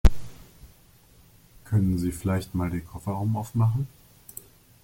[1.63, 3.85] Können Sie vielleicht mal den Kofferraum aufmachen?